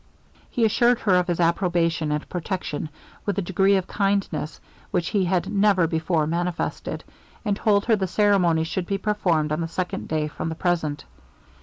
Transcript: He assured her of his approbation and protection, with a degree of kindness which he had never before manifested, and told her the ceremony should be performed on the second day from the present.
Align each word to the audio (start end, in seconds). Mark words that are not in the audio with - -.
He 0.49 0.65
assured 0.65 0.97
her 1.01 1.13
of 1.13 1.27
his 1.27 1.39
approbation 1.39 2.11
and 2.11 2.27
protection, 2.27 2.89
with 3.23 3.37
a 3.37 3.41
degree 3.43 3.75
of 3.75 3.85
kindness 3.85 4.59
which 4.89 5.09
he 5.09 5.25
had 5.25 5.47
never 5.51 5.85
before 5.85 6.25
manifested, 6.25 7.03
and 7.45 7.55
told 7.55 7.85
her 7.85 7.95
the 7.95 8.07
ceremony 8.07 8.63
should 8.63 8.87
be 8.87 8.97
performed 8.97 9.51
on 9.51 9.61
the 9.61 9.67
second 9.67 10.07
day 10.07 10.27
from 10.27 10.49
the 10.49 10.55
present. 10.55 11.03